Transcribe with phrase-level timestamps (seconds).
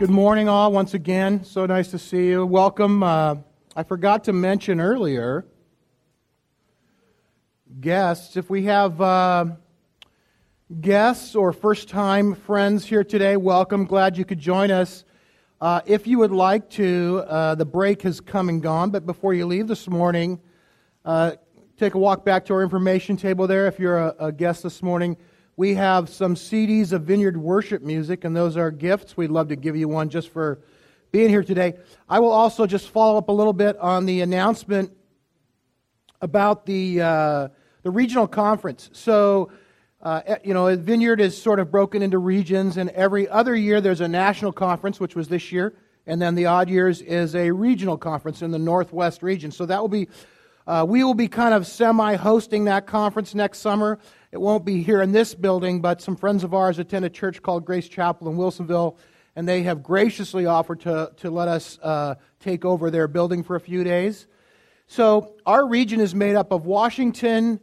[0.00, 1.44] Good morning, all, once again.
[1.44, 2.46] So nice to see you.
[2.46, 3.02] Welcome.
[3.02, 3.34] Uh,
[3.76, 5.44] I forgot to mention earlier
[7.82, 8.34] guests.
[8.34, 9.44] If we have uh,
[10.80, 13.84] guests or first time friends here today, welcome.
[13.84, 15.04] Glad you could join us.
[15.60, 19.34] Uh, if you would like to, uh, the break has come and gone, but before
[19.34, 20.40] you leave this morning,
[21.04, 21.32] uh,
[21.76, 23.66] take a walk back to our information table there.
[23.66, 25.18] If you're a, a guest this morning,
[25.60, 29.14] we have some CDs of Vineyard worship music, and those are gifts.
[29.14, 30.62] We'd love to give you one just for
[31.12, 31.74] being here today.
[32.08, 34.90] I will also just follow up a little bit on the announcement
[36.22, 37.48] about the uh,
[37.82, 38.88] the regional conference.
[38.94, 39.52] So,
[40.00, 44.00] uh, you know, Vineyard is sort of broken into regions, and every other year there's
[44.00, 45.74] a national conference, which was this year,
[46.06, 49.50] and then the odd years is a regional conference in the Northwest region.
[49.50, 50.08] So that will be.
[50.66, 53.98] Uh, we will be kind of semi hosting that conference next summer.
[54.32, 57.42] It won't be here in this building, but some friends of ours attend a church
[57.42, 58.96] called Grace Chapel in Wilsonville,
[59.34, 63.56] and they have graciously offered to, to let us uh, take over their building for
[63.56, 64.28] a few days.
[64.86, 67.60] So, our region is made up of Washington,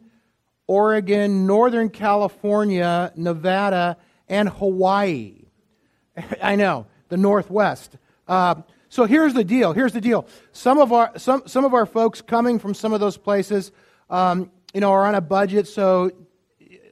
[0.66, 3.96] Oregon, Northern California, Nevada,
[4.28, 5.44] and Hawaii.
[6.42, 7.96] I know, the Northwest.
[8.26, 8.56] Uh,
[8.90, 9.72] so here's the deal.
[9.72, 10.26] Here's the deal.
[10.52, 13.72] Some of our some some of our folks coming from some of those places,
[14.08, 16.10] um, you know, are on a budget, so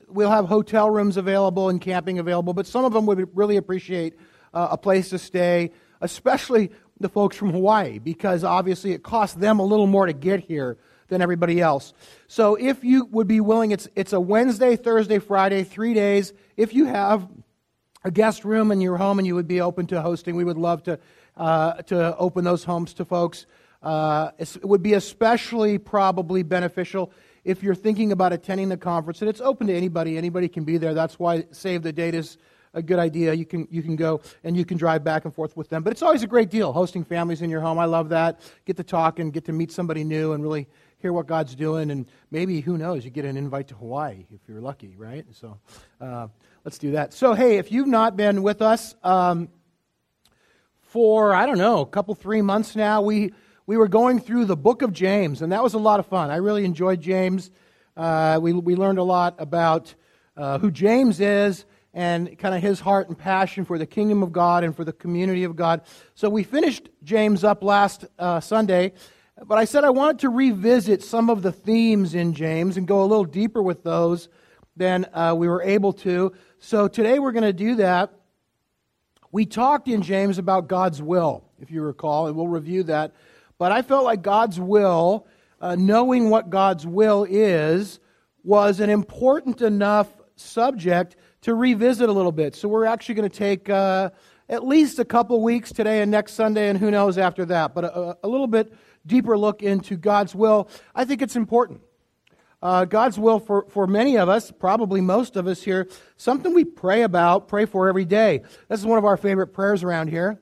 [0.09, 4.15] we'll have hotel rooms available and camping available, but some of them would really appreciate
[4.55, 9.59] uh, a place to stay, especially the folks from Hawaii, because obviously it costs them
[9.59, 11.93] a little more to get here than everybody else.
[12.27, 16.33] So if you would be willing, it's, it's a Wednesday, Thursday, Friday, three days.
[16.57, 17.29] If you have
[18.03, 20.57] a guest room in your home and you would be open to hosting, we would
[20.57, 20.99] love to,
[21.37, 23.47] uh, to open those homes to folks.
[23.83, 27.13] Uh, it would be especially probably beneficial
[27.47, 30.79] if you're thinking about attending the conference, and it's open to anybody, anybody can be
[30.79, 30.95] there.
[30.95, 32.39] That's why Save the Date is
[32.75, 33.33] a good idea.
[33.35, 35.85] You can, you can go and you can drive back and forth with them.
[35.85, 37.79] But it's always a great deal hosting families in your home.
[37.79, 38.41] I love that.
[38.65, 40.67] Get to talk and get to meet somebody new and really
[40.99, 41.93] hear what God's doing.
[41.93, 45.25] And maybe, who knows, you get an invite to Hawaii if you're lucky, right?
[45.31, 45.57] So
[46.01, 46.27] uh,
[46.65, 47.15] let's do that.
[47.15, 49.51] So, hey, if you've not been with us um,
[50.81, 53.33] for, I don't know, a couple, three months now, we
[53.67, 56.31] we were going through the book of James, and that was a lot of fun.
[56.31, 57.51] I really enjoyed James.
[57.97, 59.93] Uh, we, we learned a lot about
[60.37, 64.31] uh, who James is and kind of his heart and passion for the kingdom of
[64.31, 65.81] God and for the community of God.
[66.15, 68.93] So we finished James up last uh, Sunday,
[69.45, 73.03] but I said I wanted to revisit some of the themes in James and go
[73.03, 74.29] a little deeper with those
[74.77, 76.33] than uh, we were able to.
[76.61, 78.13] So today we're going to do that.
[79.33, 83.13] We talked in James about God's will, if you recall, and we'll review that.
[83.59, 85.27] But I felt like God's will,
[85.61, 88.01] uh, knowing what God's will is,
[88.45, 92.55] was an important enough subject to revisit a little bit.
[92.55, 94.11] So we're actually going to take uh,
[94.49, 97.85] at least a couple weeks today and next Sunday, and who knows after that, but
[97.85, 98.73] a, a little bit
[99.07, 100.69] deeper look into God's will.
[100.95, 101.81] I think it's important.
[102.63, 106.65] Uh, God's will for, for many of us, probably most of us here, something we
[106.65, 108.43] pray about, pray for every day.
[108.69, 110.41] This is one of our favorite prayers around here.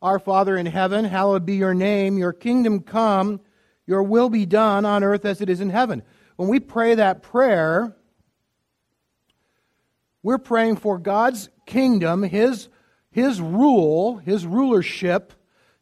[0.00, 3.40] Our Father in heaven, hallowed be your name, your kingdom come,
[3.84, 6.04] your will be done on earth as it is in heaven.
[6.36, 7.96] When we pray that prayer,
[10.22, 12.68] we're praying for God's kingdom, His,
[13.10, 15.32] His rule, His rulership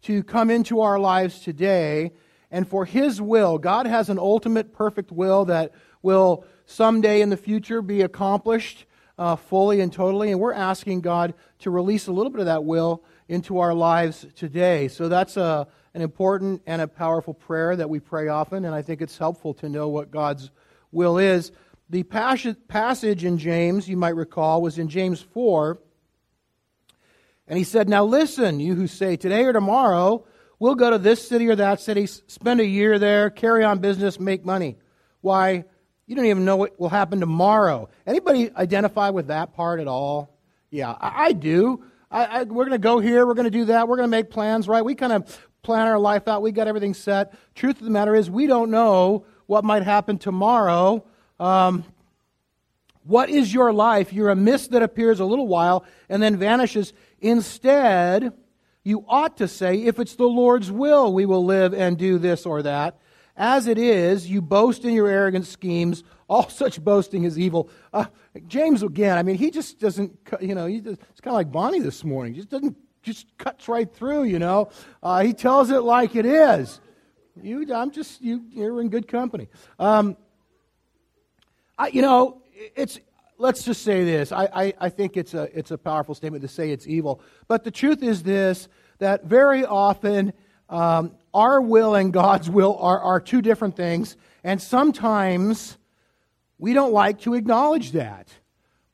[0.02, 2.12] to come into our lives today,
[2.50, 3.58] and for His will.
[3.58, 8.86] God has an ultimate perfect will that will someday in the future be accomplished
[9.18, 12.64] uh, fully and totally, and we're asking God to release a little bit of that
[12.64, 14.88] will into our lives today.
[14.88, 18.82] So that's a, an important and a powerful prayer that we pray often, and I
[18.82, 20.50] think it's helpful to know what God's
[20.92, 21.52] will is.
[21.88, 25.78] The passage in James, you might recall, was in James 4.
[27.48, 30.24] And he said, Now listen, you who say, Today or tomorrow,
[30.58, 34.18] we'll go to this city or that city, spend a year there, carry on business,
[34.18, 34.78] make money.
[35.20, 35.64] Why?
[36.06, 37.88] You don't even know what will happen tomorrow.
[38.06, 40.36] Anybody identify with that part at all?
[40.70, 41.84] Yeah, I, I do.
[42.10, 44.16] I, I, we're going to go here, we're going to do that, we're going to
[44.16, 44.84] make plans, right?
[44.84, 47.34] We kind of plan our life out, we got everything set.
[47.54, 51.04] Truth of the matter is, we don't know what might happen tomorrow.
[51.40, 51.84] Um,
[53.04, 54.12] what is your life?
[54.12, 56.92] You're a mist that appears a little while and then vanishes.
[57.20, 58.32] Instead,
[58.82, 62.46] you ought to say, if it's the Lord's will, we will live and do this
[62.46, 62.98] or that.
[63.36, 66.02] As it is, you boast in your arrogant schemes.
[66.28, 67.70] All such boasting is evil.
[67.92, 68.06] Uh,
[68.48, 71.52] James, again, I mean, he just doesn't, you know, he just, it's kind of like
[71.52, 72.34] Bonnie this morning.
[72.34, 74.70] He just doesn't, just cuts right through, you know.
[75.02, 76.80] Uh, he tells it like it is.
[77.40, 79.48] You, I'm just, you, you're in good company.
[79.78, 80.16] Um,
[81.78, 82.42] I, you know,
[82.74, 82.98] it's,
[83.38, 84.32] let's just say this.
[84.32, 87.20] I, I, I, think it's a, it's a powerful statement to say it's evil.
[87.46, 88.68] But the truth is this
[88.98, 90.32] that very often
[90.68, 94.16] um, our will and God's will are, are two different things.
[94.42, 95.76] And sometimes
[96.58, 98.28] we don't like to acknowledge that.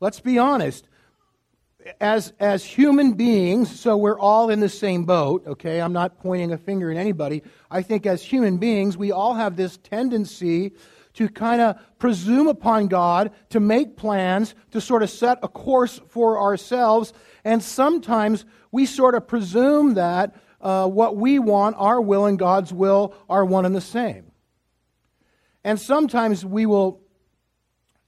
[0.00, 0.88] Let's be honest.
[2.00, 5.80] As, as human beings, so we're all in the same boat, okay?
[5.80, 7.42] I'm not pointing a finger at anybody.
[7.70, 10.72] I think as human beings, we all have this tendency
[11.14, 16.00] to kind of presume upon God, to make plans, to sort of set a course
[16.08, 17.12] for ourselves.
[17.44, 22.72] And sometimes we sort of presume that uh, what we want, our will and God's
[22.72, 24.30] will, are one and the same.
[25.64, 27.01] And sometimes we will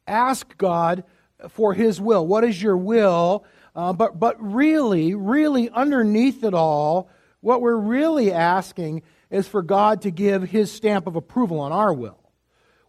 [0.07, 1.05] ask God
[1.49, 2.27] for His will.
[2.27, 3.45] What is your will?
[3.75, 7.11] Uh, but, but really, really, underneath it all,
[7.41, 11.93] what we're really asking is for God to give His stamp of approval on our
[11.93, 12.19] will.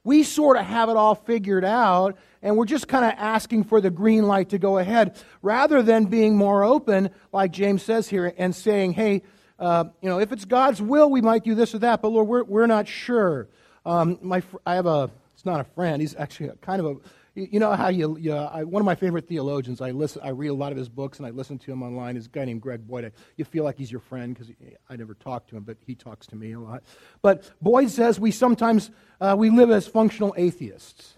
[0.03, 3.81] We sort of have it all figured out, and we're just kind of asking for
[3.81, 8.31] the green light to go ahead, rather than being more open, like James says here,
[8.37, 9.23] and saying, hey,
[9.57, 12.27] uh, you know, if it's God's will, we might do this or that, but Lord,
[12.27, 13.47] we're, we're not sure.
[13.83, 15.09] Um, my, I have a,
[15.45, 16.95] not a friend, he's actually kind of a,
[17.35, 20.47] you know how you, you I, one of my favorite theologians, I, listen, I read
[20.47, 22.61] a lot of his books and I listen to him online, is a guy named
[22.61, 23.11] Greg Boyd.
[23.35, 24.51] You feel like he's your friend because
[24.89, 26.83] I never talk to him, but he talks to me a lot.
[27.21, 28.89] But Boyd says we sometimes,
[29.19, 31.17] uh, we live as functional atheists.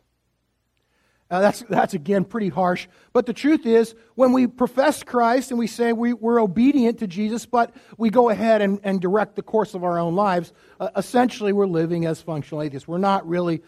[1.30, 2.88] Uh, that's, that's again pretty harsh.
[3.12, 7.07] But the truth is, when we profess Christ and we say we, we're obedient to
[7.07, 10.89] Jesus, but we go ahead and, and direct the course of our own lives, uh,
[10.95, 12.88] essentially we're living as functional atheists.
[12.88, 13.62] We're not really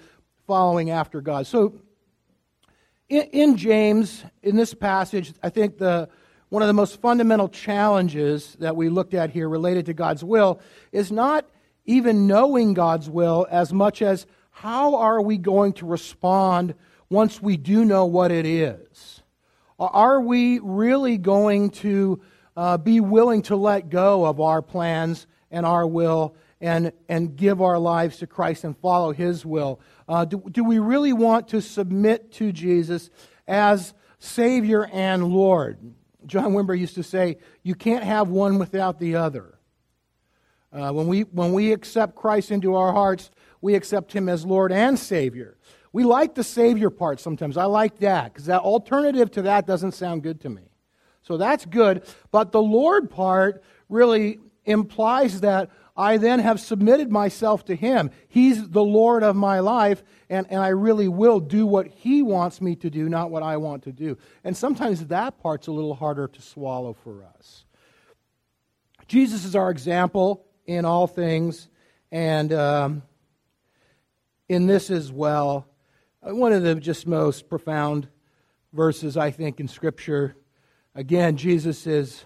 [0.50, 1.46] following after God.
[1.46, 1.76] So,
[3.08, 6.10] in, in James, in this passage, I think the,
[6.50, 10.60] one of the most fundamental challenges that we looked at here related to God's will
[10.92, 11.46] is not
[11.86, 16.74] even knowing God's will as much as how are we going to respond
[17.12, 19.22] once we do know what it is?
[19.78, 22.22] Are we really going to
[22.58, 27.62] uh, be willing to let go of our plans and our will and, and give
[27.62, 29.80] our lives to Christ and follow His will?
[30.08, 33.10] Uh, do, do we really want to submit to Jesus
[33.48, 35.78] as Savior and Lord?
[36.26, 39.56] John Wimber used to say, You can't have one without the other.
[40.72, 43.32] Uh, when, we, when we accept Christ into our hearts,
[43.62, 45.58] we accept Him as Lord and Savior.
[45.92, 47.58] We like the Savior part sometimes.
[47.58, 50.62] I like that because that alternative to that doesn't sound good to me.
[51.24, 52.04] So that's good.
[52.32, 55.70] But the Lord part really implies that
[56.00, 58.10] I then have submitted myself to Him.
[58.30, 62.62] He's the Lord of my life, and, and I really will do what He wants
[62.62, 64.18] me to do, not what I want to do.
[64.46, 67.66] And sometimes that part's a little harder to swallow for us.
[69.08, 71.68] Jesus is our example in all things,
[72.12, 73.02] and um,
[74.48, 75.68] in this as well.
[76.22, 78.08] One of the just most profound
[78.72, 80.38] verses, I think, in Scripture.
[80.96, 82.24] Again, Jesus is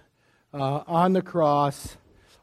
[0.53, 1.97] uh, on the cross,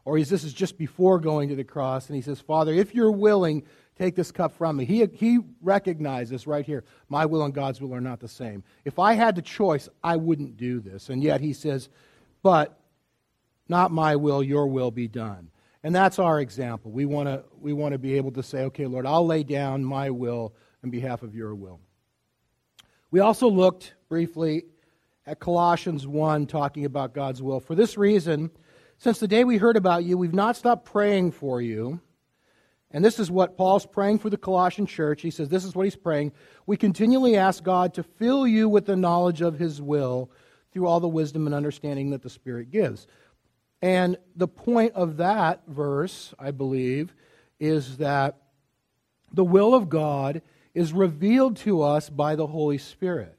[0.05, 2.95] or he's, this is just before going to the cross, and he says, Father, if
[2.95, 3.63] you're willing,
[3.97, 4.85] take this cup from me.
[4.85, 8.63] He, he recognizes right here, my will and God's will are not the same.
[8.83, 11.09] If I had the choice, I wouldn't do this.
[11.09, 11.89] And yet he says,
[12.41, 12.79] but
[13.67, 15.49] not my will, your will be done.
[15.83, 16.91] And that's our example.
[16.91, 19.83] We want to we want to be able to say, okay, Lord, I'll lay down
[19.83, 21.79] my will in behalf of your will.
[23.09, 24.65] We also looked briefly
[25.25, 27.59] at Colossians 1, talking about God's will.
[27.59, 28.51] For this reason,
[29.01, 31.99] since the day we heard about you, we've not stopped praying for you.
[32.91, 35.23] And this is what Paul's praying for the Colossian church.
[35.23, 36.33] He says, This is what he's praying.
[36.67, 40.29] We continually ask God to fill you with the knowledge of his will
[40.71, 43.07] through all the wisdom and understanding that the Spirit gives.
[43.81, 47.15] And the point of that verse, I believe,
[47.59, 48.37] is that
[49.33, 50.43] the will of God
[50.75, 53.35] is revealed to us by the Holy Spirit.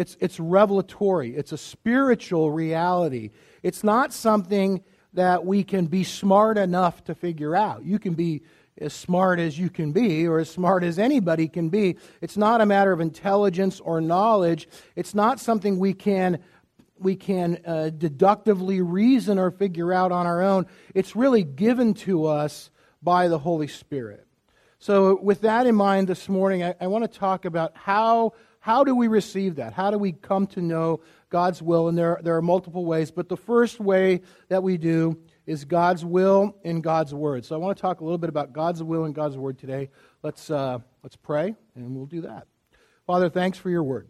[0.00, 3.30] It's, it's revelatory, it's a spiritual reality.
[3.62, 7.84] It's not something that we can be smart enough to figure out.
[7.84, 8.42] You can be
[8.78, 11.96] as smart as you can be, or as smart as anybody can be.
[12.22, 14.68] It's not a matter of intelligence or knowledge.
[14.96, 16.38] It's not something we can
[16.98, 20.66] we can uh, deductively reason or figure out on our own.
[20.94, 22.70] It's really given to us
[23.02, 24.26] by the Holy Spirit.
[24.78, 28.84] So, with that in mind this morning, I, I want to talk about how, how
[28.84, 29.72] do we receive that?
[29.72, 31.00] How do we come to know
[31.30, 31.88] God's will?
[31.88, 36.04] And there, there are multiple ways, but the first way that we do is God's
[36.04, 37.46] will in God's word.
[37.46, 39.88] So, I want to talk a little bit about God's will and God's word today.
[40.22, 42.46] Let's, uh, let's pray, and we'll do that.
[43.06, 44.08] Father, thanks for your word.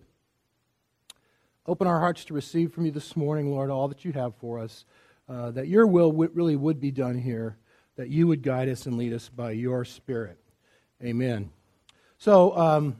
[1.64, 4.58] Open our hearts to receive from you this morning, Lord, all that you have for
[4.58, 4.84] us,
[5.28, 7.56] uh, that your will w- really would be done here,
[7.94, 10.38] that you would guide us and lead us by your Spirit.
[11.02, 11.50] Amen.
[12.18, 12.96] So, um,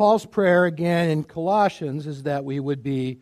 [0.00, 3.20] Paul's prayer again in Colossians is that we would be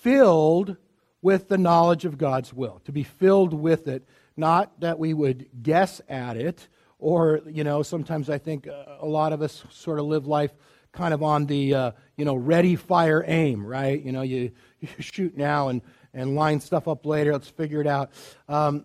[0.00, 0.76] filled
[1.22, 4.02] with the knowledge of God's will, to be filled with it,
[4.36, 6.66] not that we would guess at it,
[6.98, 10.50] or, you know, sometimes I think a lot of us sort of live life
[10.90, 14.02] kind of on the, uh, you know, ready, fire, aim, right?
[14.02, 15.82] You know, you, you shoot now and,
[16.12, 18.10] and line stuff up later, let's figure it out.
[18.48, 18.84] Um,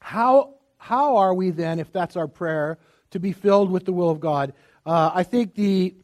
[0.00, 2.76] how, how are we then, if that's our prayer,
[3.12, 4.52] to be filled with the will of God?
[4.84, 5.94] Uh, I think the,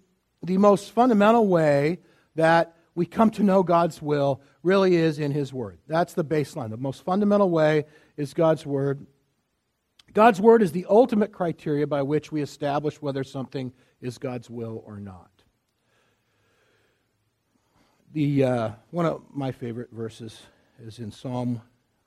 [0.44, 1.98] the most fundamental way
[2.34, 5.78] that we come to know God's will really is in His Word.
[5.86, 6.70] That's the baseline.
[6.70, 7.84] The most fundamental way
[8.16, 9.06] is God's Word.
[10.12, 14.82] God's Word is the ultimate criteria by which we establish whether something is God's will
[14.86, 15.30] or not.
[18.12, 20.40] The, uh, one of my favorite verses
[20.80, 21.54] is in Psalm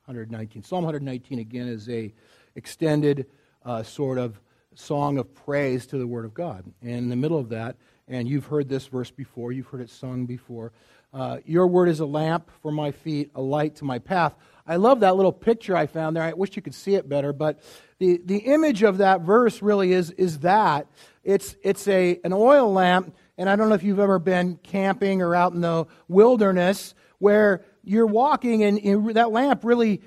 [0.06, 0.63] 119.
[0.63, 2.13] Psalm 119, again, is a
[2.56, 3.25] extended
[3.65, 4.39] uh, sort of
[4.74, 6.63] song of praise to the Word of God.
[6.82, 7.75] And in the middle of that,
[8.08, 10.72] and you've heard this verse before, you've heard it sung before.
[11.14, 14.36] Uh, Your word is a lamp for my feet, a light to my path.
[14.66, 16.24] I love that little picture I found there.
[16.24, 17.60] I wish you could see it better, but
[18.00, 20.88] the, the image of that verse really is, is that.
[21.24, 25.22] It's, it's a, an oil lamp, and I don't know if you've ever been camping
[25.22, 30.02] or out in the wilderness where you're walking and, and that lamp really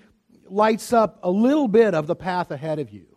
[0.46, 3.09] lights up a little bit of the path ahead of you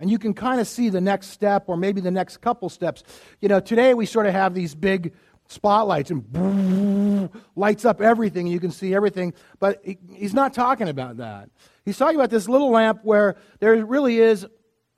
[0.00, 3.02] and you can kind of see the next step or maybe the next couple steps.
[3.40, 5.14] You know, today we sort of have these big
[5.48, 11.50] spotlights and lights up everything you can see everything, but he's not talking about that.
[11.84, 14.46] He's talking about this little lamp where there really is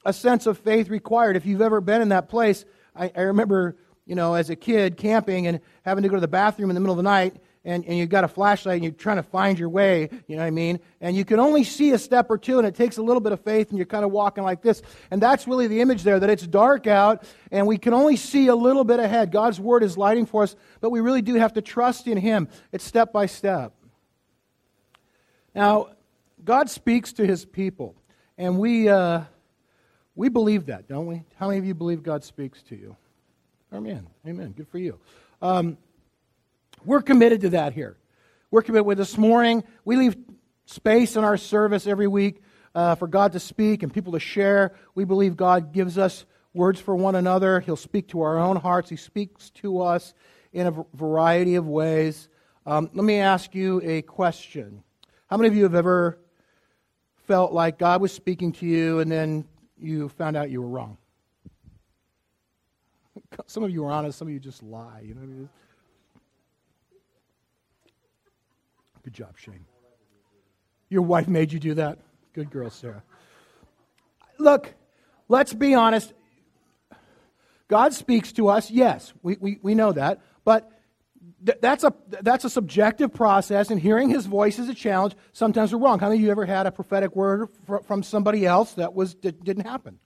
[0.04, 1.36] a sense of faith required.
[1.36, 2.64] If you've ever been in that place,
[2.96, 3.76] I, I remember,
[4.06, 6.80] you know, as a kid camping and having to go to the bathroom in the
[6.80, 9.58] middle of the night and, and you've got a flashlight and you're trying to find
[9.58, 10.80] your way, you know what I mean?
[11.00, 13.32] And you can only see a step or two, and it takes a little bit
[13.32, 14.80] of faith, and you're kind of walking like this.
[15.10, 18.46] And that's really the image there that it's dark out, and we can only see
[18.46, 19.30] a little bit ahead.
[19.30, 22.48] God's Word is lighting for us, but we really do have to trust in Him.
[22.72, 23.74] It's step by step.
[25.54, 25.90] Now,
[26.42, 27.94] God speaks to His people,
[28.38, 29.22] and we, uh,
[30.14, 31.24] we believe that, don't we?
[31.36, 32.96] How many of you believe God speaks to you?
[33.72, 34.06] Amen.
[34.26, 34.52] Amen.
[34.56, 34.98] Good for you.
[35.42, 35.76] Um,
[36.84, 37.96] we're committed to that here.
[38.50, 39.64] We're committed with this morning.
[39.84, 40.16] We leave
[40.66, 42.42] space in our service every week
[42.74, 44.74] uh, for God to speak and people to share.
[44.94, 47.60] We believe God gives us words for one another.
[47.60, 48.90] He'll speak to our own hearts.
[48.90, 50.14] He speaks to us
[50.52, 52.28] in a variety of ways.
[52.66, 54.82] Um, let me ask you a question.
[55.28, 56.18] How many of you have ever
[57.26, 59.46] felt like God was speaking to you and then
[59.78, 60.98] you found out you were wrong?
[63.46, 65.02] Some of you are honest, some of you just lie.
[65.04, 65.48] You know what I mean?
[69.02, 69.64] Good job, Shane.
[70.88, 71.98] Your wife made you do that?
[72.32, 73.02] Good girl, Sarah.
[74.38, 74.74] Look,
[75.28, 76.12] let's be honest.
[77.68, 80.70] God speaks to us, yes, we, we, we know that, but
[81.46, 85.14] th- that's, a, that's a subjective process, and hearing his voice is a challenge.
[85.32, 86.00] Sometimes we're wrong.
[86.00, 89.14] How many of you ever had a prophetic word fr- from somebody else that was,
[89.14, 90.00] didn't happen?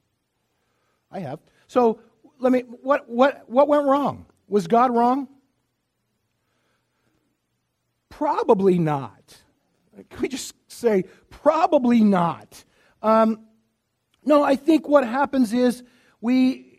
[1.11, 1.41] I have.
[1.67, 2.01] So
[2.39, 4.27] let me, what, what, what went wrong?
[4.47, 5.29] Was God wrong?
[8.17, 9.43] Probably not.
[10.09, 12.63] Can we just say, probably not?
[13.03, 13.41] Um,
[14.25, 15.83] no, I think what happens is
[16.21, 16.79] we,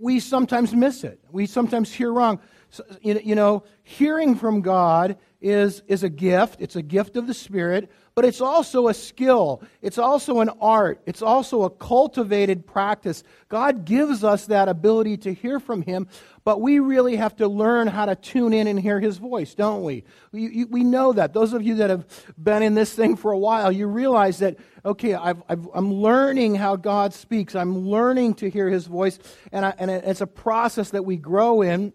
[0.00, 1.20] we sometimes miss it.
[1.30, 2.40] We sometimes hear wrong.
[2.72, 6.62] So, you know, hearing from God is, is a gift.
[6.62, 9.62] It's a gift of the Spirit, but it's also a skill.
[9.82, 11.02] It's also an art.
[11.04, 13.24] It's also a cultivated practice.
[13.50, 16.08] God gives us that ability to hear from Him,
[16.44, 19.82] but we really have to learn how to tune in and hear His voice, don't
[19.82, 20.04] we?
[20.32, 21.34] We, we know that.
[21.34, 22.06] Those of you that have
[22.42, 26.76] been in this thing for a while, you realize that, okay, i am learning how
[26.76, 27.54] God speaks.
[27.54, 29.18] I'm learning to hear His voice,
[29.52, 31.92] and, I, and it's a process that we grow in.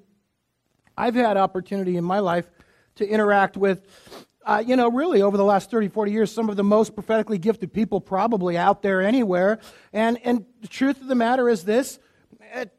[0.98, 2.50] I've had opportunity in my life
[2.96, 3.86] to interact with
[4.48, 7.38] uh, you know, really over the last 30, 40 years, some of the most prophetically
[7.38, 9.60] gifted people probably out there anywhere.
[9.92, 12.00] And, and the truth of the matter is this
[12.54, 12.74] at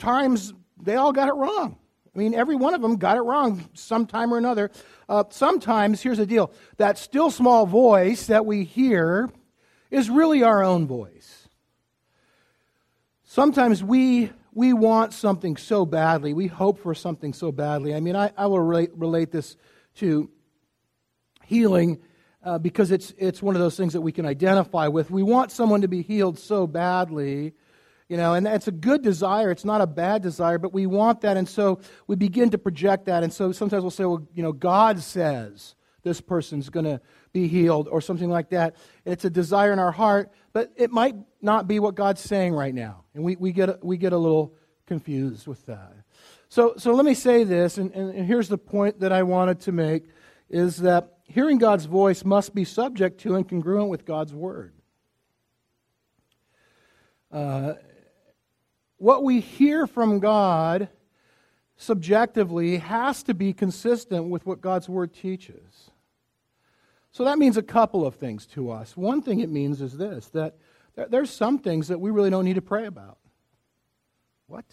[0.00, 0.52] times,
[0.82, 1.78] they all got it wrong.
[2.14, 4.72] I mean, every one of them got it wrong sometime or another.
[5.08, 9.30] Uh, sometimes, here's the deal that still small voice that we hear
[9.92, 11.48] is really our own voice.
[13.22, 17.94] Sometimes we, we want something so badly, we hope for something so badly.
[17.94, 19.56] I mean, I, I will relate, relate this
[19.96, 20.30] to
[21.44, 22.00] healing
[22.44, 25.10] uh, because it's, it's one of those things that we can identify with.
[25.10, 27.54] We want someone to be healed so badly,
[28.08, 29.50] you know, and it's a good desire.
[29.50, 31.36] It's not a bad desire, but we want that.
[31.36, 33.22] And so we begin to project that.
[33.22, 37.00] And so sometimes we'll say, well, you know, God says this person's going to
[37.32, 38.76] be healed or something like that.
[39.06, 42.74] It's a desire in our heart, but it might not be what God's saying right
[42.74, 43.04] now.
[43.14, 44.54] And we, we, get, we get a little
[44.86, 45.92] confused with that.
[46.48, 49.72] So, so let me say this, and, and here's the point that I wanted to
[49.72, 50.04] make
[50.50, 54.74] is that hearing God's voice must be subject to and congruent with God's word.
[57.30, 57.74] Uh,
[58.98, 60.88] what we hear from God
[61.76, 65.90] subjectively has to be consistent with what God's word teaches.
[67.12, 68.96] So that means a couple of things to us.
[68.96, 70.56] One thing it means is this that
[70.94, 73.18] there's some things that we really don't need to pray about.
[74.46, 74.64] What?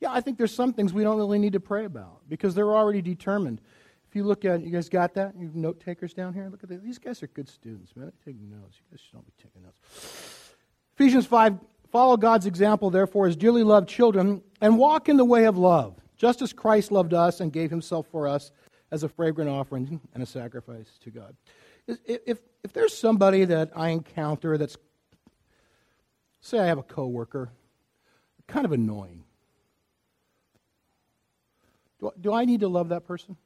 [0.00, 2.74] Yeah, I think there's some things we don't really need to pray about because they're
[2.74, 3.62] already determined.
[4.08, 5.34] If you look at, you guys got that?
[5.38, 6.48] You note takers down here?
[6.50, 6.82] Look at.
[6.82, 8.06] These guys are good students, man.
[8.06, 8.78] They're taking notes.
[8.78, 10.54] You guys don't be taking notes.
[10.94, 11.58] Ephesians 5
[11.90, 15.94] Follow God's example, therefore, as dearly loved children, and walk in the way of love,
[16.16, 18.50] just as Christ loved us and gave himself for us
[18.90, 21.36] as a fragrant offering and a sacrifice to God.
[21.86, 24.76] If, if there's somebody that I encounter that's,
[26.40, 27.50] say, I have a coworker,
[28.46, 29.24] kind of annoying,
[32.00, 33.36] do, do I need to love that person?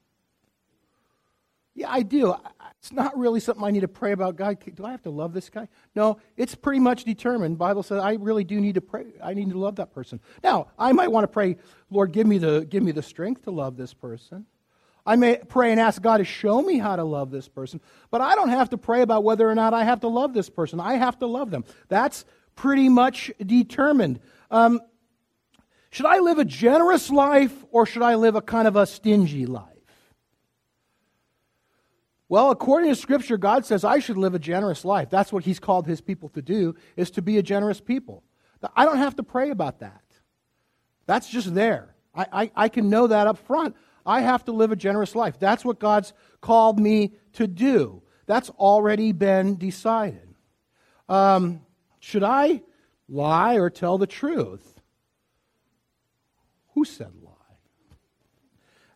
[1.75, 2.35] Yeah, I do.
[2.81, 4.37] It's not really something I need to pray about.
[4.37, 5.69] God, do I have to love this guy?
[5.95, 7.59] No, it's pretty much determined.
[7.59, 9.07] Bible says I really do need to pray.
[9.23, 10.21] I need to love that person.
[10.43, 11.57] Now, I might want to pray,
[11.91, 14.47] Lord, give me the give me the strength to love this person.
[15.11, 17.81] I may pray and ask God to show me how to love this person,
[18.13, 20.49] but I don't have to pray about whether or not I have to love this
[20.49, 20.79] person.
[20.79, 21.65] I have to love them.
[21.89, 22.25] That's
[22.55, 24.21] pretty much determined.
[24.53, 24.81] Um,
[25.91, 29.47] should I live a generous life or should I live a kind of a stingy
[29.47, 29.65] life?
[32.29, 35.11] Well, according to Scripture, God says I should live a generous life.
[35.11, 38.23] That's what He's called His people to do, is to be a generous people.
[38.77, 40.05] I don't have to pray about that.
[41.07, 41.97] That's just there.
[42.15, 43.75] I, I, I can know that up front.
[44.05, 45.39] I have to live a generous life.
[45.39, 48.03] That's what God's called me to do.
[48.27, 50.35] That's already been decided.
[51.09, 51.63] Um,
[51.99, 52.63] should I
[53.09, 54.81] lie or tell the truth?
[56.75, 57.31] Who said lie?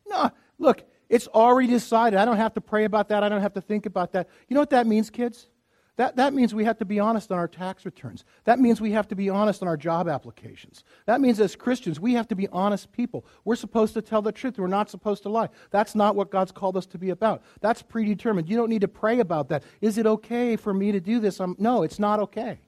[0.06, 2.18] No, look, it's already decided.
[2.18, 3.22] I don't have to pray about that.
[3.22, 4.28] I don't have to think about that.
[4.48, 5.48] You know what that means, kids?
[5.96, 8.24] That, that means we have to be honest on our tax returns.
[8.44, 10.82] That means we have to be honest on our job applications.
[11.06, 13.24] That means as Christians, we have to be honest people.
[13.44, 14.58] We're supposed to tell the truth.
[14.58, 15.50] We're not supposed to lie.
[15.70, 17.44] That's not what God's called us to be about.
[17.60, 18.48] That's predetermined.
[18.48, 19.62] You don't need to pray about that.
[19.80, 21.38] Is it okay for me to do this?
[21.38, 22.58] Um, no, it's not okay.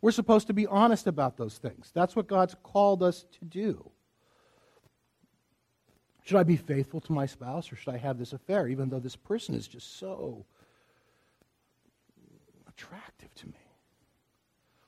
[0.00, 1.92] We're supposed to be honest about those things.
[1.94, 3.88] That's what God's called us to do.
[6.24, 8.98] Should I be faithful to my spouse or should I have this affair, even though
[8.98, 10.44] this person is just so
[12.78, 13.54] attractive to me?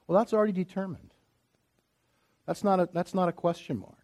[0.06, 1.10] Well, that's already determined.
[2.46, 3.94] That's not a, that's not a question mark.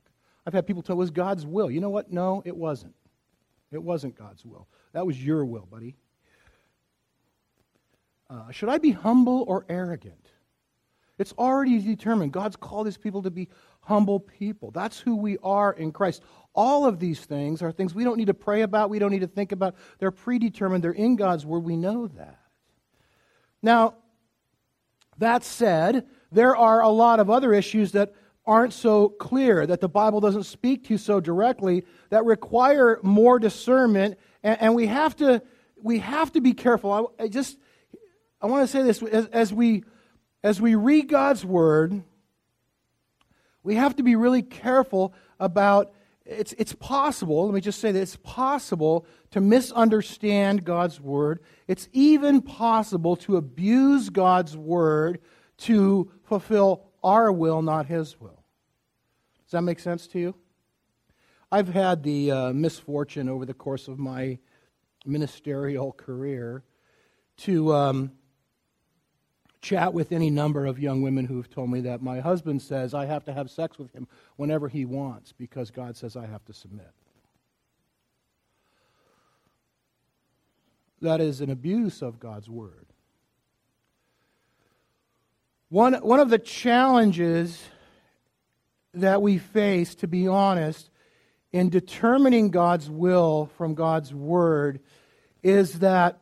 [0.47, 1.71] I've had people tell, was God's will.
[1.71, 2.13] You know what?
[2.13, 2.95] No, it wasn't.
[3.73, 4.69] It wasn't God's will.
[4.93, 5.97] That was your will, buddy.
[8.31, 10.31] Uh, should I be humble or arrogant?
[11.19, 12.33] It's already determined.
[12.33, 13.49] God's called his people to be
[13.81, 14.71] humble people.
[14.71, 16.23] That's who we are in Christ.
[16.55, 19.21] All of these things are things we don't need to pray about, we don't need
[19.21, 19.77] to think about.
[19.99, 21.65] They're predetermined, they're in God's Word.
[21.65, 22.46] We know that.
[23.63, 23.95] Now,
[25.19, 28.15] that said, there are a lot of other issues that
[28.45, 34.19] aren't so clear, that the Bible doesn't speak to so directly, that require more discernment,
[34.43, 35.43] and, and we have to
[35.83, 36.93] we have to be careful.
[37.19, 37.59] I, I just
[38.41, 39.85] I want to say this as, as we
[40.43, 42.03] as we read God's word,
[43.63, 45.93] we have to be really careful about
[46.27, 51.41] it's, it's possible, let me just say that it's possible to misunderstand God's word.
[51.69, 55.21] It's even possible to abuse God's word
[55.59, 58.43] to fulfill our will, not his will.
[59.45, 60.35] Does that make sense to you?
[61.53, 64.39] I've had the uh, misfortune over the course of my
[65.05, 66.65] ministerial career
[67.39, 68.13] to um,
[69.67, 73.07] chat with any number of young women who've told me that my husband says I
[73.07, 76.53] have to have sex with him whenever he wants because God says I have to
[76.53, 76.91] submit.
[81.03, 82.87] That is an abuse of God's word.
[85.69, 87.61] One, one of the challenges
[88.95, 90.91] that we face, to be honest,
[91.53, 94.79] in determining God's will from God's word
[95.43, 96.21] is that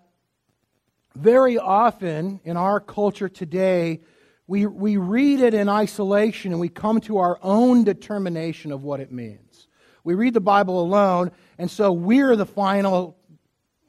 [1.16, 4.00] very often in our culture today,
[4.46, 9.00] we, we read it in isolation and we come to our own determination of what
[9.00, 9.68] it means.
[10.03, 13.16] We read the Bible alone, and so we're the final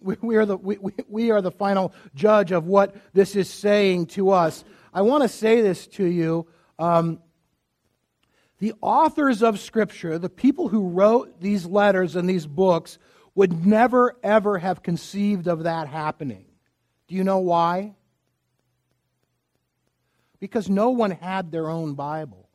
[0.21, 0.77] we are the, we,
[1.09, 4.63] we are the final judge of what this is saying to us.
[4.93, 6.47] I want to say this to you.
[6.77, 7.19] Um,
[8.59, 12.97] the authors of Scripture, the people who wrote these letters and these books,
[13.33, 16.45] would never, ever have conceived of that happening.
[17.07, 17.95] Do you know why?
[20.39, 22.49] Because no one had their own Bible.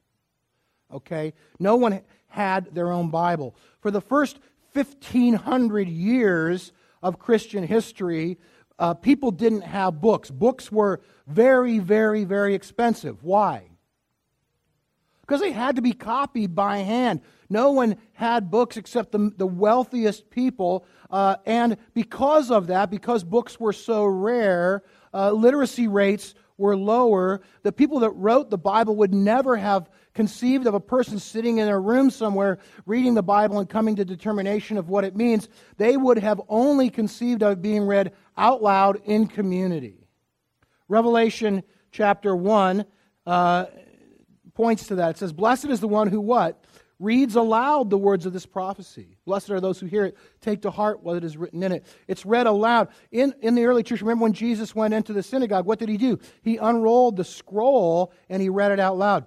[0.92, 1.32] okay?
[1.58, 3.54] No one had their own Bible.
[3.80, 4.38] For the first
[4.72, 8.38] 1,500 years of Christian history,
[8.78, 10.30] uh, people didn't have books.
[10.30, 13.22] Books were very, very, very expensive.
[13.22, 13.69] Why?
[15.30, 17.20] Because they had to be copied by hand.
[17.48, 20.84] No one had books except the, the wealthiest people.
[21.08, 24.82] Uh, and because of that, because books were so rare,
[25.14, 27.42] uh, literacy rates were lower.
[27.62, 31.68] The people that wrote the Bible would never have conceived of a person sitting in
[31.68, 35.48] a room somewhere reading the Bible and coming to determination of what it means.
[35.76, 40.08] They would have only conceived of being read out loud in community.
[40.88, 41.62] Revelation
[41.92, 42.84] chapter 1
[43.26, 43.66] uh,
[44.60, 45.10] points to that.
[45.12, 46.62] It says, Blessed is the one who what?
[46.98, 49.16] reads aloud the words of this prophecy.
[49.24, 51.86] Blessed are those who hear it, take to heart what is written in it.
[52.06, 52.88] It's read aloud.
[53.10, 55.96] In, in the early church, remember when Jesus went into the synagogue, what did he
[55.96, 56.18] do?
[56.42, 59.24] He unrolled the scroll and he read it out loud.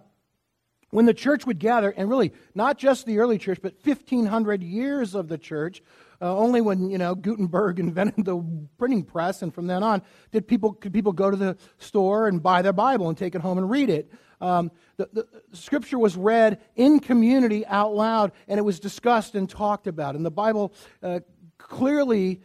[0.92, 5.16] When the church would gather, and really not just the early church, but 1,500 years
[5.16, 5.82] of the church,
[6.22, 8.38] uh, only when you know Gutenberg invented the
[8.78, 12.44] printing press, and from then on, did people could people go to the store and
[12.44, 14.12] buy their Bible and take it home and read it.
[14.44, 19.50] Um, the, the, scripture was read in community out loud, and it was discussed and
[19.50, 20.16] talked about.
[20.16, 21.22] And the Bible uh,
[21.58, 22.42] clearly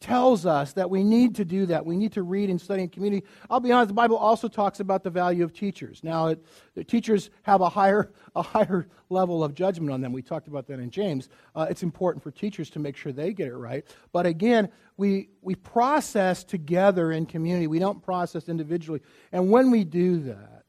[0.00, 1.86] tells us that we need to do that.
[1.86, 3.24] We need to read and study in community.
[3.48, 6.02] I'll be honest, the Bible also talks about the value of teachers.
[6.02, 10.12] Now, it, the teachers have a higher, a higher level of judgment on them.
[10.12, 11.28] We talked about that in James.
[11.54, 13.84] Uh, it's important for teachers to make sure they get it right.
[14.10, 19.00] But again, we, we process together in community, we don't process individually.
[19.30, 20.59] And when we do that,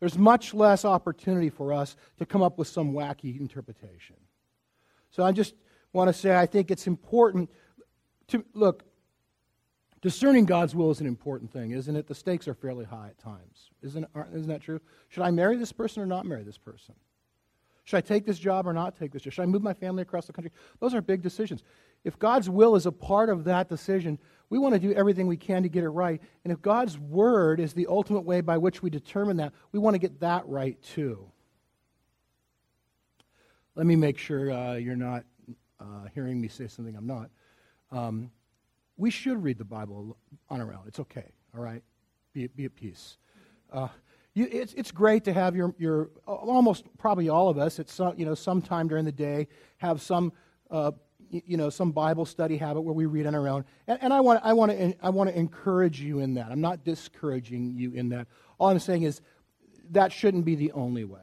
[0.00, 4.16] there's much less opportunity for us to come up with some wacky interpretation.
[5.10, 5.54] So I just
[5.92, 7.50] want to say I think it's important
[8.28, 8.84] to look,
[10.00, 12.06] discerning God's will is an important thing, isn't it?
[12.06, 13.70] The stakes are fairly high at times.
[13.82, 14.80] Isn't, isn't that true?
[15.08, 16.94] Should I marry this person or not marry this person?
[17.84, 19.32] Should I take this job or not take this job?
[19.32, 20.52] Should I move my family across the country?
[20.78, 21.64] Those are big decisions.
[22.04, 25.36] If God's will is a part of that decision, we want to do everything we
[25.36, 26.20] can to get it right.
[26.44, 29.94] And if God's word is the ultimate way by which we determine that, we want
[29.94, 31.30] to get that right too.
[33.76, 35.24] Let me make sure uh, you're not
[35.78, 37.30] uh, hearing me say something I'm not.
[37.92, 38.30] Um,
[38.96, 40.16] we should read the Bible
[40.48, 40.82] on our own.
[40.86, 41.82] It's okay, all right?
[42.32, 43.16] Be, be at peace.
[43.72, 43.88] Uh,
[44.34, 48.14] you, it's, it's great to have your, your, almost probably all of us at some,
[48.18, 50.32] you know, sometime during the day have some,
[50.70, 50.92] uh,
[51.30, 53.64] you know, some Bible study habit where we read on our own.
[53.86, 56.50] And, and I, want, I, want to, I want to encourage you in that.
[56.50, 58.26] I'm not discouraging you in that.
[58.58, 59.20] All I'm saying is
[59.90, 61.20] that shouldn't be the only way.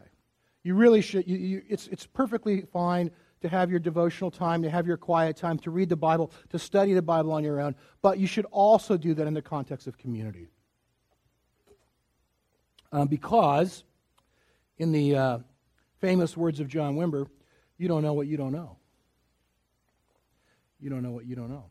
[0.64, 4.70] You really should, you, you, it's, it's perfectly fine to have your devotional time, to
[4.70, 7.76] have your quiet time, to read the Bible, to study the Bible on your own,
[8.02, 10.48] but you should also do that in the context of community.
[12.92, 13.84] Um, because,
[14.78, 15.40] in the uh,
[16.00, 17.28] famous words of John Wimber,
[17.78, 18.78] you don't know what you don't know.
[20.80, 21.66] You don't know what you don't know.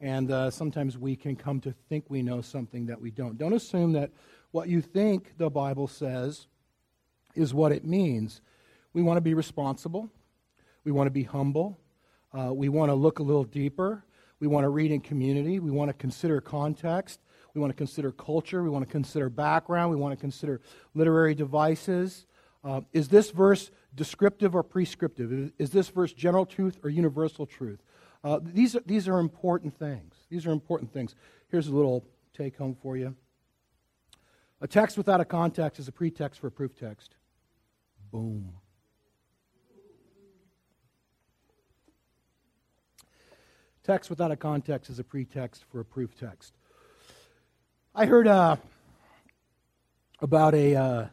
[0.00, 3.38] And uh, sometimes we can come to think we know something that we don't.
[3.38, 4.10] Don't assume that
[4.50, 6.46] what you think the Bible says
[7.34, 8.40] is what it means.
[8.92, 10.10] We want to be responsible.
[10.84, 11.78] We want to be humble.
[12.32, 14.04] Uh, we want to look a little deeper.
[14.38, 15.60] We want to read in community.
[15.60, 17.20] We want to consider context.
[17.54, 18.62] We want to consider culture.
[18.62, 19.90] We want to consider background.
[19.90, 20.60] We want to consider
[20.94, 22.26] literary devices.
[22.62, 25.52] Uh, is this verse descriptive or prescriptive?
[25.58, 27.80] Is this verse general truth or universal truth?
[28.26, 30.12] Uh, these, are, these are important things.
[30.28, 31.14] These are important things.
[31.46, 32.04] Here's a little
[32.36, 33.14] take home for you.
[34.60, 37.14] A text without a context is a pretext for a proof text.
[38.10, 38.52] Boom.
[43.84, 46.52] Text without a context is a pretext for a proof text.
[47.94, 48.56] I heard uh,
[50.20, 51.06] about a uh,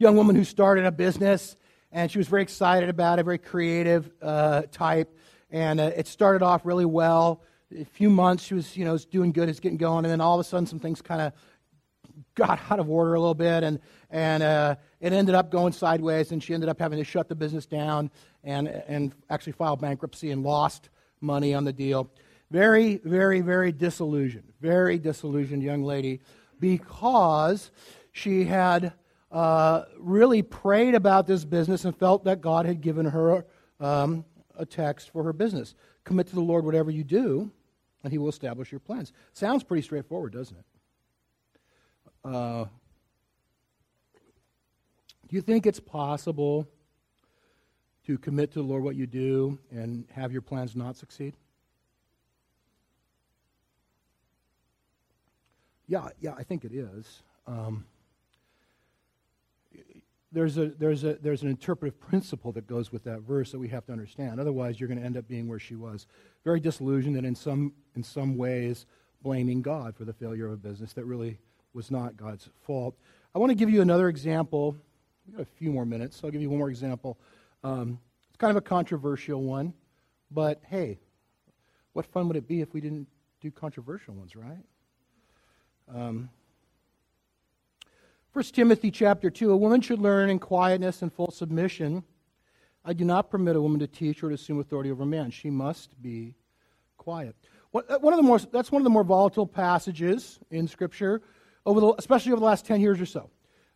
[0.00, 1.54] young woman who started a business,
[1.92, 5.16] and she was very excited about it, very creative uh, type,
[5.50, 7.42] and uh, it started off really well.
[7.78, 10.20] A few months, she was, you know, was doing good, it's getting going, and then
[10.20, 11.32] all of a sudden, some things kind of
[12.34, 13.80] got out of order a little bit, and
[14.10, 17.34] and uh, it ended up going sideways, and she ended up having to shut the
[17.34, 18.10] business down
[18.44, 20.88] and and actually file bankruptcy and lost
[21.20, 22.10] money on the deal.
[22.50, 24.52] Very, very, very disillusioned.
[24.60, 26.20] Very disillusioned young lady
[26.58, 27.70] because
[28.12, 28.94] she had
[29.30, 33.44] uh, really prayed about this business and felt that God had given her
[33.80, 34.24] um,
[34.58, 35.74] a text for her business.
[36.04, 37.50] Commit to the Lord whatever you do,
[38.02, 39.12] and He will establish your plans.
[39.32, 40.64] Sounds pretty straightforward, doesn't it?
[42.24, 42.64] Uh,
[45.28, 46.66] do you think it's possible
[48.06, 51.34] to commit to the Lord what you do and have your plans not succeed?
[55.86, 57.22] Yeah, yeah, I think it is.
[57.46, 57.86] Um,
[60.30, 63.68] there's, a, there's, a, there's an interpretive principle that goes with that verse that we
[63.68, 64.38] have to understand.
[64.38, 66.06] Otherwise, you're going to end up being where she was.
[66.44, 68.86] Very disillusioned and in some, in some ways
[69.22, 71.38] blaming God for the failure of a business that really
[71.72, 72.94] was not God's fault.
[73.34, 74.76] I want to give you another example.
[75.26, 77.18] We've got a few more minutes, so I'll give you one more example.
[77.64, 79.72] Um, it's kind of a controversial one,
[80.30, 80.98] but hey,
[81.94, 83.08] what fun would it be if we didn't
[83.40, 84.64] do controversial ones, right?
[85.94, 86.28] Um,
[88.38, 92.04] 1 Timothy chapter 2 A woman should learn in quietness and full submission.
[92.84, 95.32] I do not permit a woman to teach or to assume authority over a man.
[95.32, 96.36] She must be
[96.98, 97.34] quiet.
[97.74, 101.20] Uh, one of the more, that's one of the more volatile passages in Scripture,
[101.66, 103.28] over the, especially over the last 10 years or so.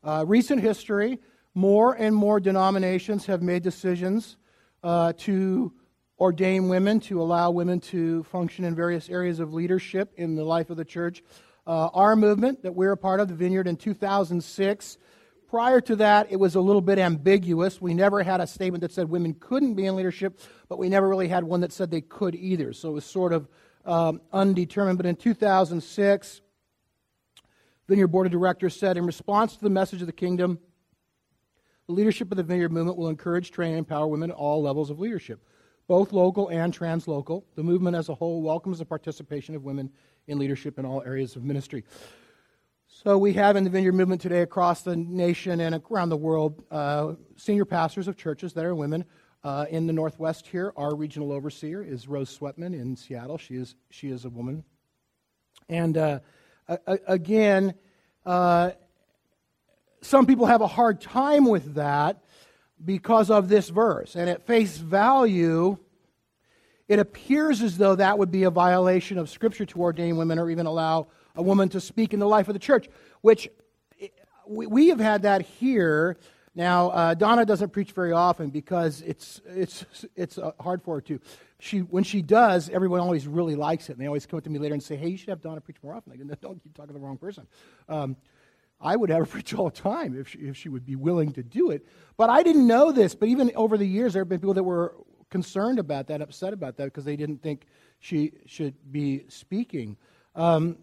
[0.05, 1.19] Uh, recent history,
[1.57, 4.37] more and more denominations have made decisions
[4.85, 5.73] uh, to
[6.21, 10.71] ordain women, to allow women to function in various areas of leadership in the life
[10.71, 11.25] of the church.
[11.67, 14.99] Uh, our movement that we're a part of, the Vineyard, in 2006.
[15.49, 17.81] Prior to that, it was a little bit ambiguous.
[17.81, 21.09] We never had a statement that said women couldn't be in leadership, but we never
[21.09, 22.73] really had one that said they could either.
[22.73, 23.49] So it was sort of
[23.85, 24.99] um, undetermined.
[24.99, 26.41] But in 2006,
[27.89, 30.59] Vineyard Board of Directors said, in response to the message of the kingdom,
[31.87, 34.91] the leadership of the Vineyard movement will encourage, train, and empower women at all levels
[34.91, 35.45] of leadership,
[35.93, 37.45] both local and translocal.
[37.55, 39.91] The movement as a whole welcomes the participation of women
[40.27, 41.85] in leadership in all areas of ministry.
[42.87, 46.63] So we have in the Vineyard movement today across the nation and around the world
[46.71, 49.05] uh, senior pastors of churches that are women.
[49.45, 53.37] Uh, in the Northwest here, our regional overseer is Rose Swetman in Seattle.
[53.37, 54.65] She is, she is a woman.
[55.69, 56.21] And uh,
[57.07, 57.75] again,
[58.25, 58.71] uh,
[60.01, 62.25] some people have a hard time with that
[62.85, 64.17] because of this verse.
[64.17, 65.79] And at face value,
[66.89, 70.51] it appears as though that would be a violation of Scripture to ordain women or
[70.51, 72.89] even allow a woman to speak in the life of the church,
[73.23, 73.49] which
[74.47, 76.17] we have had that here.
[76.55, 81.01] Now, uh, Donna doesn't preach very often because it's, it's, it's uh, hard for her
[81.03, 81.19] to.
[81.61, 84.51] She, when she does, everyone always really likes it, and they always come up to
[84.51, 86.13] me later and say, hey, you should have Donna preach more often.
[86.13, 87.47] I go, no, don't keep talking to the wrong person.
[87.89, 88.17] Um,
[88.83, 91.43] I would have her all the time if she, if she would be willing to
[91.43, 91.87] do it.
[92.17, 94.65] But I didn't know this, but even over the years, there have been people that
[94.65, 94.95] were
[95.31, 97.67] concerned about that, upset about that, because they didn't think
[98.01, 99.97] she should be speaking.
[100.35, 100.77] Um,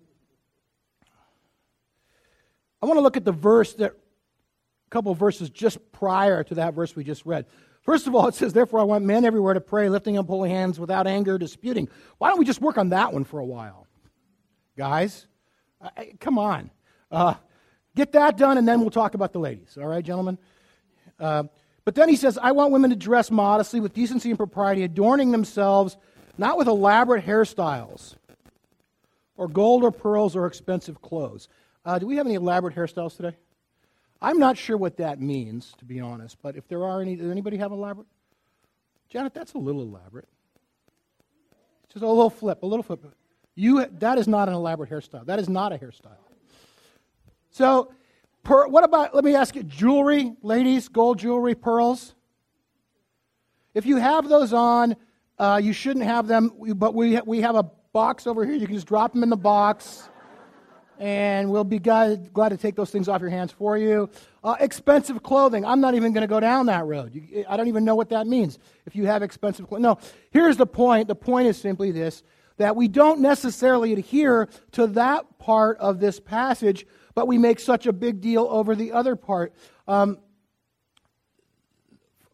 [2.82, 6.56] I want to look at the verse that, a couple of verses just prior to
[6.56, 7.46] that verse we just read.
[7.82, 10.50] First of all, it says, Therefore, I want men everywhere to pray, lifting up holy
[10.50, 11.88] hands without anger, disputing.
[12.18, 13.88] Why don't we just work on that one for a while?
[14.78, 15.28] Guys,
[15.82, 16.72] I, come on.
[17.12, 17.36] Uh,
[17.95, 19.78] get that done, and then we'll talk about the ladies.
[19.80, 20.38] All right, gentlemen?
[21.19, 21.43] Uh,
[21.86, 25.32] but then he says, I want women to dress modestly with decency and propriety, adorning
[25.32, 25.97] themselves
[26.38, 28.15] not with elaborate hairstyles
[29.36, 31.49] or gold or pearls or expensive clothes.
[31.84, 33.36] Uh, do we have any elaborate hairstyles today?
[34.21, 37.32] I'm not sure what that means, to be honest, but if there are any, does
[37.32, 38.08] anybody have elaborate?
[39.10, 40.28] Janet, that's a little elaborate.
[41.91, 43.04] Just a little flip, a little flip.
[43.56, 45.25] You, that is not an elaborate hairstyle.
[45.25, 46.29] That is not a hairstyle.
[47.50, 47.92] So
[48.44, 52.16] Per, what about, let me ask you, jewelry, ladies, gold jewelry, pearls?
[53.74, 54.96] If you have those on,
[55.38, 58.56] uh, you shouldn't have them, but we, we have a box over here.
[58.56, 60.10] You can just drop them in the box,
[60.98, 64.10] and we'll be glad, glad to take those things off your hands for you.
[64.44, 65.66] Uh, expensive clothing.
[65.66, 67.14] I'm not even going to go down that road.
[67.14, 69.84] You, I don't even know what that means if you have expensive clothing.
[69.84, 70.00] No,
[70.32, 71.08] here's the point.
[71.08, 72.24] The point is simply this
[72.58, 77.86] that we don't necessarily adhere to that part of this passage but we make such
[77.86, 79.54] a big deal over the other part.
[79.88, 80.19] Um,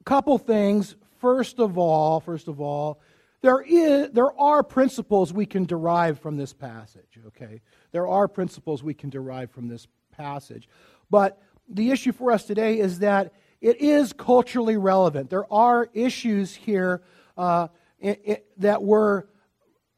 [0.05, 0.95] couple things.
[1.19, 3.01] First of all, first of all,
[3.41, 7.19] there is there are principles we can derive from this passage.
[7.27, 7.61] Okay,
[7.91, 10.69] there are principles we can derive from this passage,
[11.09, 15.29] but the issue for us today is that it is culturally relevant.
[15.29, 17.01] There are issues here
[17.37, 17.67] uh,
[17.99, 19.27] it, it, that were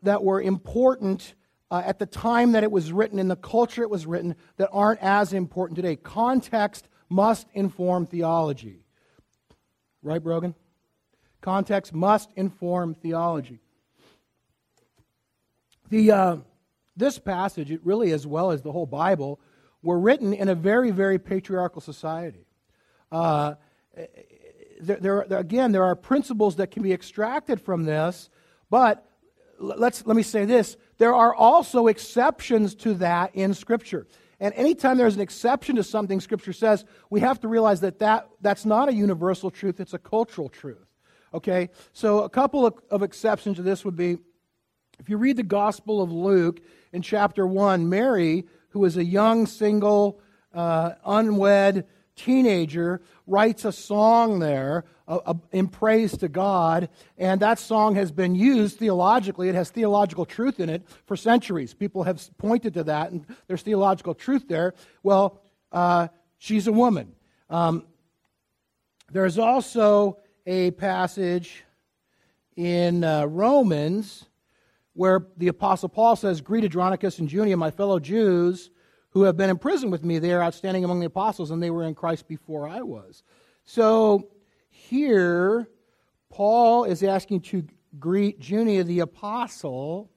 [0.04, 1.34] that were important
[1.70, 4.70] uh, at the time that it was written, in the culture it was written, that
[4.72, 5.96] aren't as important today.
[5.96, 8.80] Context must inform theology.
[10.02, 10.56] Right, Brogan?
[11.42, 13.60] Context must inform theology.
[15.90, 16.38] The, uh,
[16.96, 19.40] this passage, it really as well as the whole Bible,
[19.82, 22.46] were written in a very, very patriarchal society.
[23.12, 23.56] Uh,
[24.82, 28.30] there, there, again, there are principles that can be extracted from this,
[28.70, 29.06] but
[29.60, 34.08] let's, let me say this there are also exceptions to that in Scripture.
[34.40, 38.30] And anytime there's an exception to something Scripture says, we have to realize that, that
[38.42, 40.86] that's not a universal truth, it's a cultural truth.
[41.34, 41.70] Okay?
[41.94, 44.18] So, a couple of, of exceptions to this would be
[45.00, 46.60] if you read the Gospel of Luke
[46.92, 50.20] in chapter 1, Mary, who is a young, single,
[50.54, 51.86] uh, unwed
[52.18, 54.84] teenager writes a song there
[55.52, 59.48] in praise to God, and that song has been used theologically.
[59.48, 61.74] It has theological truth in it for centuries.
[61.74, 64.74] People have pointed to that, and there's theological truth there.
[65.04, 67.14] Well, uh, she's a woman.
[67.50, 67.86] Um,
[69.12, 71.64] there's also a passage
[72.58, 74.26] in uh, Romans
[74.94, 78.72] where the Apostle Paul says, Greet Andronicus and Junia, my fellow Jews,
[79.18, 80.20] who have been in prison with me.
[80.20, 83.24] They are outstanding among the apostles, and they were in Christ before I was.
[83.66, 84.30] So
[84.70, 85.68] here,
[86.30, 87.66] Paul is asking to
[87.98, 90.12] greet Junia, the apostle,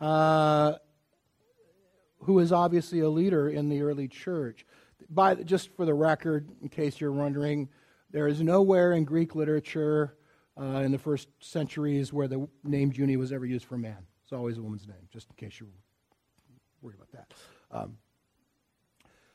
[0.00, 0.74] uh,
[2.20, 4.64] who is obviously a leader in the early church.
[5.10, 7.68] By, just for the record, in case you're wondering,
[8.12, 10.14] there is nowhere in Greek literature
[10.56, 14.06] uh, in the first centuries where the name Junia was ever used for a man.
[14.22, 15.68] It's always a woman's name, just in case you're
[16.82, 17.34] worried about that.
[17.76, 17.96] Um,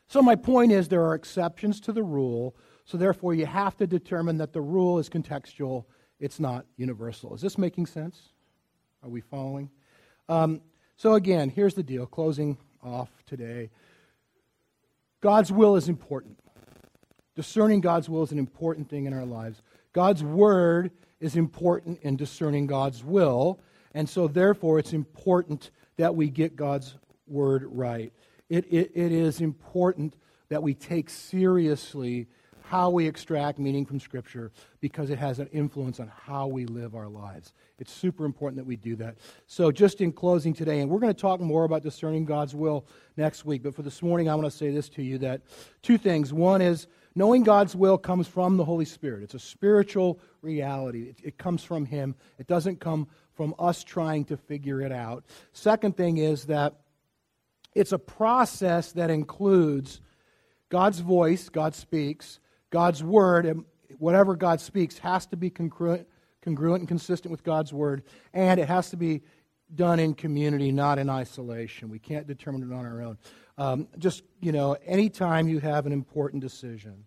[0.08, 3.88] so, my point is there are exceptions to the rule, so therefore you have to
[3.88, 5.86] determine that the rule is contextual,
[6.20, 7.34] it's not universal.
[7.34, 8.20] Is this making sense?
[9.04, 9.70] Are we following?
[10.28, 10.62] Um,
[10.98, 13.70] so, again, here's the deal closing off today.
[15.22, 16.40] God's will is important.
[17.36, 19.62] Discerning God's will is an important thing in our lives.
[19.94, 23.60] God's word is important in discerning God's will,
[23.94, 26.96] and so therefore it's important that we get God's
[27.28, 28.12] word right.
[28.52, 30.18] It, it, it is important
[30.50, 32.28] that we take seriously
[32.64, 36.94] how we extract meaning from Scripture because it has an influence on how we live
[36.94, 37.54] our lives.
[37.80, 39.16] It's super important that we do that.
[39.48, 42.86] So, just in closing today, and we're going to talk more about discerning God's will
[43.16, 45.44] next week, but for this morning, I want to say this to you that
[45.82, 46.34] two things.
[46.34, 51.16] One is knowing God's will comes from the Holy Spirit, it's a spiritual reality, it,
[51.24, 55.24] it comes from Him, it doesn't come from us trying to figure it out.
[55.54, 56.81] Second thing is that
[57.74, 60.02] it's a process that includes
[60.70, 63.66] God's voice, God speaks, God's word, and
[63.98, 66.08] whatever God speaks has to be congruent,
[66.42, 68.04] congruent and consistent with God's word,
[68.34, 69.22] and it has to be
[69.74, 71.90] done in community, not in isolation.
[71.90, 73.18] We can't determine it on our own.
[73.58, 77.06] Um, just, you know, anytime you have an important decision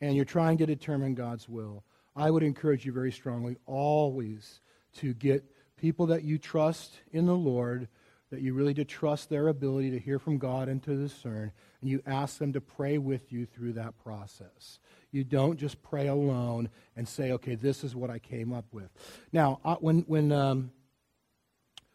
[0.00, 4.60] and you're trying to determine God's will, I would encourage you very strongly always
[4.94, 5.44] to get
[5.76, 7.88] people that you trust in the Lord
[8.30, 11.90] that you really do trust their ability to hear from God and to discern, and
[11.90, 14.80] you ask them to pray with you through that process.
[15.12, 18.90] You don't just pray alone and say, okay, this is what I came up with.
[19.32, 20.72] Now, when, when, um,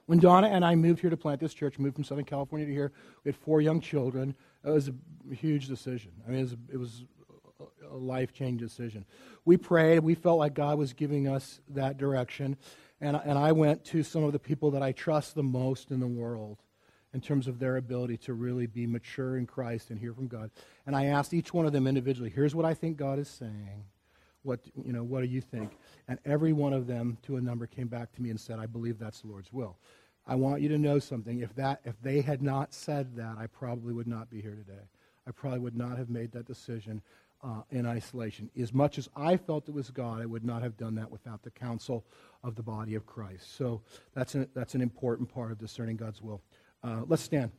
[0.06, 2.74] when Donna and I moved here to plant this church, moved from Southern California to
[2.74, 2.92] here,
[3.24, 4.36] we had four young children.
[4.64, 6.12] It was a huge decision.
[6.26, 7.06] I mean, it was, it was
[7.92, 9.06] a life changing decision.
[9.46, 10.00] We prayed.
[10.00, 12.58] We felt like God was giving us that direction.
[13.02, 16.00] And, and I went to some of the people that I trust the most in
[16.00, 16.60] the world
[17.14, 20.52] in terms of their ability to really be mature in Christ and hear from God.
[20.86, 23.86] And I asked each one of them individually, here's what I think God is saying.
[24.44, 25.78] What, you know, what do you think?
[26.08, 28.66] And every one of them, to a number, came back to me and said, I
[28.66, 29.78] believe that's the Lord's will.
[30.26, 31.40] I want you to know something.
[31.40, 34.84] If, that, if they had not said that, I probably would not be here today.
[35.28, 37.02] I probably would not have made that decision
[37.44, 38.50] uh, in isolation.
[38.60, 41.44] As much as I felt it was God, I would not have done that without
[41.44, 42.06] the counsel
[42.44, 43.56] of the body of Christ.
[43.58, 43.82] So
[44.14, 46.42] that's an, that's an important part of discerning God's will.
[46.84, 47.52] Uh, let's stand.